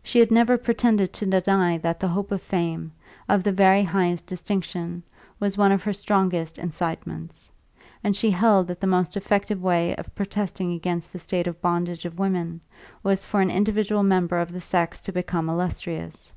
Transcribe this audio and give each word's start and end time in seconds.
She 0.00 0.20
had 0.20 0.30
never 0.30 0.56
pretended 0.56 1.12
to 1.14 1.26
deny 1.26 1.76
that 1.78 1.98
the 1.98 2.06
hope 2.06 2.30
of 2.30 2.40
fame, 2.40 2.92
of 3.28 3.42
the 3.42 3.50
very 3.50 3.82
highest 3.82 4.24
distinction, 4.26 5.02
was 5.40 5.58
one 5.58 5.72
of 5.72 5.82
her 5.82 5.92
strongest 5.92 6.56
incitements; 6.56 7.50
and 8.04 8.14
she 8.14 8.30
held 8.30 8.68
that 8.68 8.80
the 8.80 8.86
most 8.86 9.16
effective 9.16 9.60
way 9.60 9.96
of 9.96 10.14
protesting 10.14 10.72
against 10.72 11.12
the 11.12 11.18
state 11.18 11.48
of 11.48 11.60
bondage 11.60 12.04
of 12.04 12.16
women 12.20 12.60
was 13.02 13.26
for 13.26 13.40
an 13.40 13.50
individual 13.50 14.04
member 14.04 14.38
of 14.38 14.52
the 14.52 14.60
sex 14.60 15.00
to 15.00 15.10
become 15.12 15.48
illustrious. 15.48 16.32